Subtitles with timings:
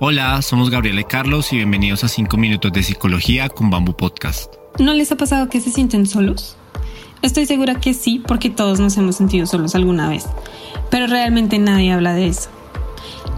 [0.00, 4.54] Hola, somos Gabriela y Carlos y bienvenidos a 5 minutos de psicología con Bamboo Podcast.
[4.78, 6.56] ¿No les ha pasado que se sienten solos?
[7.20, 10.24] Estoy segura que sí, porque todos nos hemos sentido solos alguna vez,
[10.88, 12.48] pero realmente nadie habla de eso.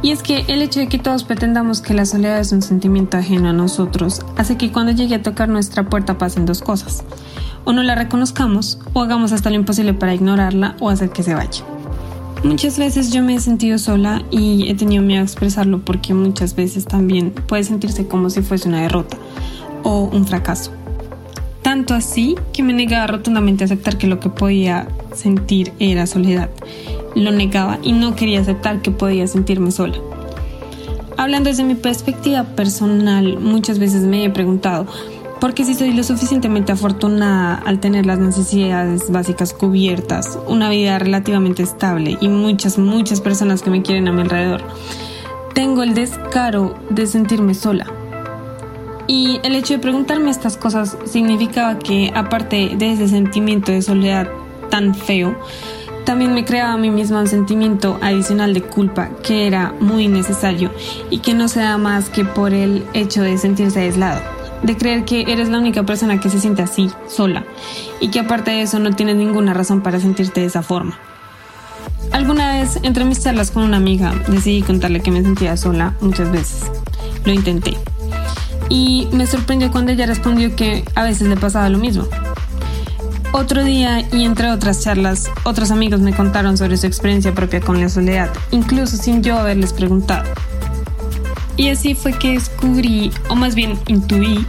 [0.03, 3.17] Y es que el hecho de que todos pretendamos que la soledad es un sentimiento
[3.17, 7.05] ajeno a nosotros hace que cuando llegue a tocar nuestra puerta pasen dos cosas.
[7.65, 11.33] O no la reconozcamos o hagamos hasta lo imposible para ignorarla o hacer que se
[11.33, 11.65] vaya.
[12.43, 16.57] Muchas veces yo me he sentido sola y he tenido miedo a expresarlo porque muchas
[16.57, 19.19] veces también puede sentirse como si fuese una derrota
[19.83, 20.73] o un fracaso.
[21.61, 26.49] Tanto así que me negaba rotundamente a aceptar que lo que podía sentir era soledad.
[27.15, 29.99] Lo negaba y no quería aceptar que podía sentirme sola.
[31.19, 34.87] Hablando desde mi perspectiva personal, muchas veces me he preguntado,
[35.41, 41.63] porque si soy lo suficientemente afortunada al tener las necesidades básicas cubiertas, una vida relativamente
[41.63, 44.63] estable y muchas, muchas personas que me quieren a mi alrededor,
[45.55, 47.87] tengo el descaro de sentirme sola.
[49.07, 54.29] Y el hecho de preguntarme estas cosas significaba que, aparte de ese sentimiento de soledad
[54.71, 55.37] tan feo,
[56.05, 60.71] también me creaba a mí misma un sentimiento adicional de culpa que era muy necesario
[61.11, 65.05] y que no se da más que por el hecho de sentirse aislado de creer
[65.05, 67.45] que eres la única persona que se siente así, sola,
[68.01, 70.99] y que aparte de eso no tienes ninguna razón para sentirte de esa forma.
[72.13, 76.31] Alguna vez, entre mis charlas con una amiga, decidí contarle que me sentía sola muchas
[76.33, 76.71] veces.
[77.25, 77.77] Lo intenté.
[78.69, 82.07] Y me sorprendió cuando ella respondió que a veces le pasaba lo mismo.
[83.33, 87.81] Otro día y entre otras charlas, otros amigos me contaron sobre su experiencia propia con
[87.81, 90.25] la soledad, incluso sin yo haberles preguntado.
[91.61, 94.47] Y así fue que descubrí, o más bien intuí,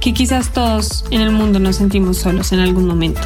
[0.00, 3.20] que quizás todos en el mundo nos sentimos solos en algún momento.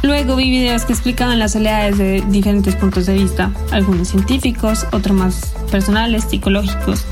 [0.00, 5.14] Luego vi videos que explicaban las soledades de diferentes puntos de vista, algunos científicos, otros
[5.14, 7.04] más personales, psicológicos,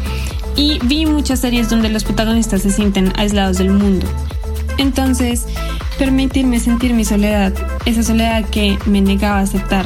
[0.57, 4.07] y vi muchas series donde los protagonistas se sienten aislados del mundo.
[4.79, 5.45] Entonces,
[5.99, 7.53] permitirme sentir mi soledad,
[7.85, 9.85] esa soledad que me negaba a aceptar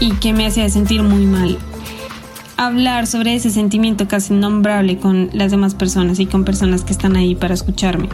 [0.00, 1.56] y que me hacía sentir muy mal,
[2.56, 7.16] hablar sobre ese sentimiento casi innombrable con las demás personas y con personas que están
[7.16, 8.08] ahí para escucharme.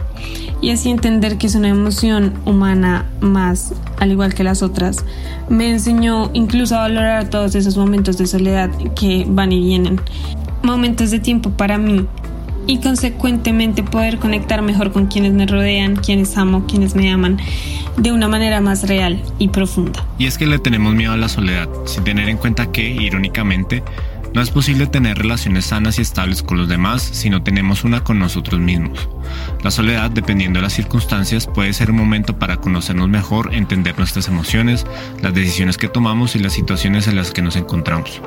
[0.61, 5.05] Y así entender que es una emoción humana más, al igual que las otras,
[5.49, 10.01] me enseñó incluso a valorar todos esos momentos de soledad que van y vienen.
[10.63, 12.05] Momentos de tiempo para mí
[12.67, 17.37] y consecuentemente poder conectar mejor con quienes me rodean, quienes amo, quienes me aman,
[17.97, 20.05] de una manera más real y profunda.
[20.17, 23.83] Y es que le tenemos miedo a la soledad, sin tener en cuenta que, irónicamente,
[24.33, 28.03] no es posible tener relaciones sanas y estables con los demás si no tenemos una
[28.03, 29.09] con nosotros mismos.
[29.63, 34.27] La soledad, dependiendo de las circunstancias, puede ser un momento para conocernos mejor, entender nuestras
[34.27, 34.85] emociones,
[35.21, 38.21] las decisiones que tomamos y las situaciones en las que nos encontramos.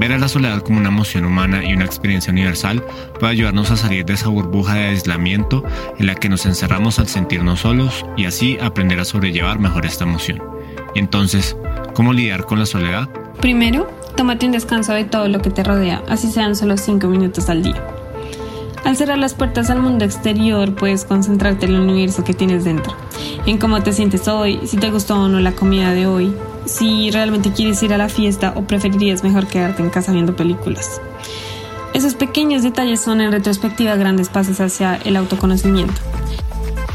[0.00, 2.82] Ver a la soledad como una emoción humana y una experiencia universal
[3.20, 5.62] puede ayudarnos a salir de esa burbuja de aislamiento
[5.98, 10.04] en la que nos encerramos al sentirnos solos y así aprender a sobrellevar mejor esta
[10.04, 10.42] emoción.
[10.94, 11.56] Entonces,
[11.94, 13.08] ¿cómo lidiar con la soledad?
[13.40, 17.48] Primero, tómate un descanso de todo lo que te rodea, así sean solo 5 minutos
[17.48, 17.82] al día.
[18.84, 22.94] Al cerrar las puertas al mundo exterior, puedes concentrarte en el universo que tienes dentro,
[23.46, 26.34] en cómo te sientes hoy, si te gustó o no la comida de hoy,
[26.66, 31.00] si realmente quieres ir a la fiesta o preferirías mejor quedarte en casa viendo películas.
[31.94, 36.00] Esos pequeños detalles son en retrospectiva grandes pasos hacia el autoconocimiento.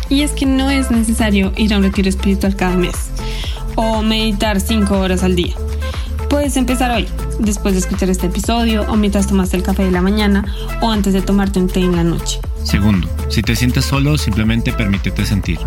[0.09, 2.95] Y es que no es necesario ir a un retiro espiritual cada mes
[3.75, 5.53] o meditar 5 horas al día.
[6.29, 7.07] Puedes empezar hoy,
[7.39, 10.45] después de escuchar este episodio, o mientras tomaste el café de la mañana,
[10.81, 12.39] o antes de tomarte un té en la noche.
[12.63, 15.59] Segundo, si te sientes solo, simplemente permítete sentir.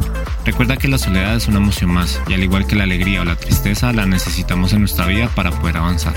[0.44, 3.24] Recuerda que la soledad es una emoción más, y al igual que la alegría o
[3.24, 6.14] la tristeza, la necesitamos en nuestra vida para poder avanzar.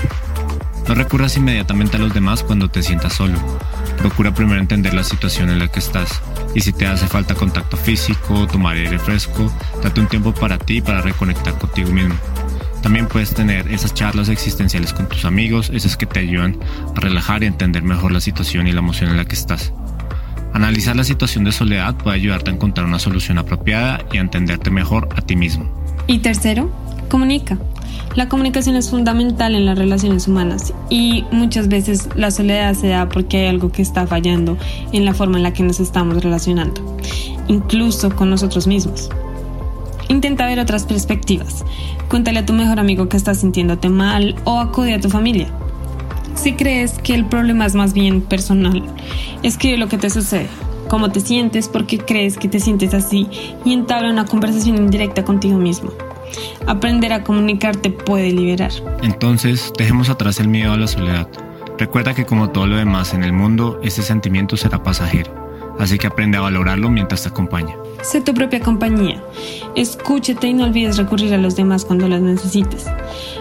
[0.86, 3.38] No recurras inmediatamente a los demás cuando te sientas solo.
[3.96, 6.20] Procura primero entender la situación en la que estás.
[6.54, 9.50] Y si te hace falta contacto físico, tomar aire fresco,
[9.82, 12.14] date un tiempo para ti para reconectar contigo mismo.
[12.84, 16.58] También puedes tener esas charlas existenciales con tus amigos, esas que te ayudan
[16.94, 19.72] a relajar y entender mejor la situación y la emoción en la que estás.
[20.52, 24.70] Analizar la situación de soledad puede ayudarte a encontrar una solución apropiada y a entenderte
[24.70, 25.66] mejor a ti mismo.
[26.08, 26.70] Y tercero,
[27.08, 27.56] comunica.
[28.16, 33.08] La comunicación es fundamental en las relaciones humanas y muchas veces la soledad se da
[33.08, 34.58] porque hay algo que está fallando
[34.92, 36.98] en la forma en la que nos estamos relacionando,
[37.48, 39.08] incluso con nosotros mismos.
[40.08, 41.64] Intenta ver otras perspectivas.
[42.08, 45.48] Cuéntale a tu mejor amigo que estás sintiéndote mal o acude a tu familia.
[46.34, 48.82] Si crees que el problema es más bien personal,
[49.42, 50.48] escribe lo que te sucede,
[50.88, 53.28] cómo te sientes, por qué crees que te sientes así
[53.64, 55.92] y entabla una conversación indirecta contigo mismo.
[56.66, 58.72] Aprender a comunicarte puede liberar.
[59.02, 61.28] Entonces, dejemos atrás el miedo a la soledad.
[61.78, 65.32] Recuerda que como todo lo demás en el mundo, ese sentimiento será pasajero.
[65.78, 67.76] Así que aprende a valorarlo mientras te acompaña.
[68.02, 69.22] Sé tu propia compañía.
[69.76, 72.86] Escúchate y no olvides recurrir a los demás cuando los necesites.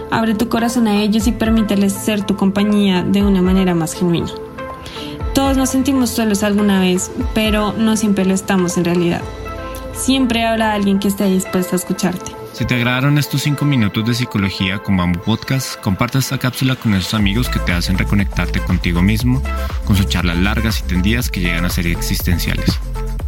[0.09, 4.31] Abre tu corazón a ellos y permíteles ser tu compañía de una manera más genuina.
[5.35, 9.21] Todos nos sentimos solos alguna vez, pero no siempre lo estamos en realidad.
[9.93, 12.31] Siempre habrá alguien que esté dispuesto a escucharte.
[12.53, 16.93] Si te agradaron estos 5 minutos de psicología con Bamboo Podcast, comparte esta cápsula con
[16.93, 19.41] esos amigos que te hacen reconectarte contigo mismo,
[19.85, 22.79] con sus charlas largas y tendidas que llegan a ser existenciales.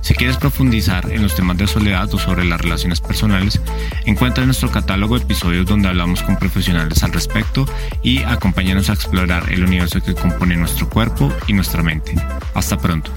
[0.05, 3.59] Si quieres profundizar en los temas de soledad o sobre las relaciones personales,
[4.05, 7.65] encuentra nuestro catálogo episodios donde hablamos con profesionales al respecto
[8.03, 12.13] y acompáñanos a explorar el universo que compone nuestro cuerpo y nuestra mente.
[12.53, 13.09] Hasta pronto.